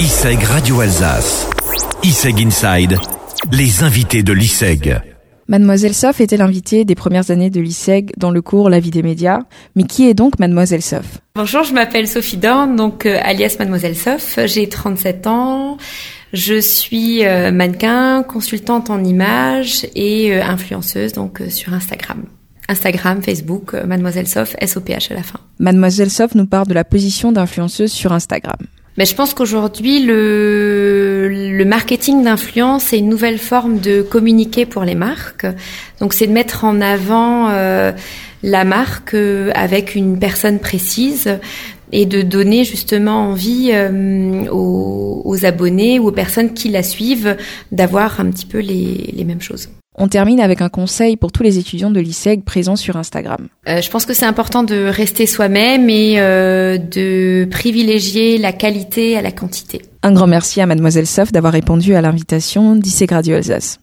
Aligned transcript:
ISEG 0.00 0.42
Radio 0.44 0.80
Alsace. 0.80 1.46
ISEG 2.02 2.40
Inside. 2.40 2.98
Les 3.52 3.82
invités 3.82 4.22
de 4.22 4.32
l'ISEG. 4.32 4.98
Mademoiselle 5.46 5.92
Sof 5.92 6.22
était 6.22 6.38
l'invitée 6.38 6.86
des 6.86 6.94
premières 6.94 7.30
années 7.30 7.50
de 7.50 7.60
l'ISEG 7.60 8.10
dans 8.16 8.30
le 8.30 8.40
cours 8.40 8.70
La 8.70 8.80
vie 8.80 8.90
des 8.90 9.02
médias. 9.02 9.40
Mais 9.76 9.82
qui 9.82 10.08
est 10.08 10.14
donc 10.14 10.38
Mademoiselle 10.38 10.80
Sof? 10.80 11.18
Bonjour, 11.34 11.64
je 11.64 11.74
m'appelle 11.74 12.08
Sophie 12.08 12.38
Dorn, 12.38 12.76
donc 12.76 13.04
euh, 13.04 13.18
alias 13.22 13.56
Mademoiselle 13.58 13.94
Sof. 13.94 14.38
J'ai 14.46 14.70
37 14.70 15.26
ans. 15.26 15.76
Je 16.32 16.58
suis 16.58 17.26
euh, 17.26 17.52
mannequin, 17.52 18.22
consultante 18.22 18.88
en 18.88 19.04
images 19.04 19.86
et 19.94 20.32
euh, 20.32 20.42
influenceuse 20.42 21.12
donc 21.12 21.42
sur 21.50 21.74
Instagram. 21.74 22.24
Instagram, 22.70 23.20
Facebook, 23.22 23.74
Mademoiselle 23.74 24.28
Sof, 24.28 24.56
S-O-P-H 24.60 25.12
à 25.12 25.16
la 25.16 25.22
fin. 25.22 25.40
Mademoiselle 25.58 26.10
Sof 26.10 26.34
nous 26.34 26.46
parle 26.46 26.68
de 26.68 26.74
la 26.74 26.84
position 26.84 27.32
d'influenceuse 27.32 27.92
sur 27.92 28.14
Instagram. 28.14 28.56
Mais 28.96 29.06
je 29.06 29.14
pense 29.14 29.34
qu'aujourd'hui, 29.34 30.04
le, 30.04 31.64
marketing 31.66 32.24
d'influence 32.24 32.92
est 32.92 32.98
une 32.98 33.08
nouvelle 33.08 33.38
forme 33.38 33.78
de 33.78 34.02
communiquer 34.02 34.66
pour 34.66 34.84
les 34.84 34.94
marques. 34.94 35.46
Donc, 36.00 36.12
c'est 36.12 36.26
de 36.26 36.32
mettre 36.32 36.64
en 36.64 36.80
avant 36.80 37.48
euh, 37.50 37.92
la 38.42 38.64
marque 38.64 39.14
euh, 39.14 39.50
avec 39.54 39.94
une 39.94 40.18
personne 40.18 40.58
précise 40.58 41.38
et 41.92 42.06
de 42.06 42.22
donner 42.22 42.64
justement 42.64 43.30
envie 43.30 43.70
euh, 43.72 44.46
aux, 44.50 45.44
abonnés 45.44 45.98
ou 45.98 46.08
aux 46.08 46.12
personnes 46.12 46.52
qui 46.52 46.68
la 46.68 46.82
suivent 46.82 47.36
d'avoir 47.72 48.20
un 48.20 48.30
petit 48.30 48.46
peu 48.46 48.58
les 48.58 49.24
mêmes 49.24 49.42
choses. 49.42 49.68
On 50.02 50.08
termine 50.08 50.40
avec 50.40 50.62
un 50.62 50.70
conseil 50.70 51.18
pour 51.18 51.30
tous 51.30 51.42
les 51.42 51.58
étudiants 51.58 51.90
de 51.90 52.00
l'ISEG 52.00 52.42
présents 52.42 52.74
sur 52.74 52.96
Instagram. 52.96 53.48
Euh, 53.68 53.82
je 53.82 53.90
pense 53.90 54.06
que 54.06 54.14
c'est 54.14 54.24
important 54.24 54.62
de 54.62 54.86
rester 54.86 55.26
soi-même 55.26 55.90
et 55.90 56.18
euh, 56.18 56.78
de 56.78 57.46
privilégier 57.50 58.38
la 58.38 58.54
qualité 58.54 59.18
à 59.18 59.20
la 59.20 59.30
quantité. 59.30 59.82
Un 60.02 60.12
grand 60.12 60.26
merci 60.26 60.62
à 60.62 60.66
Mademoiselle 60.66 61.06
Sof 61.06 61.32
d'avoir 61.32 61.52
répondu 61.52 61.94
à 61.94 62.00
l'invitation 62.00 62.76
d'ISEG 62.76 63.10
Radio 63.10 63.36
Alsace. 63.36 63.80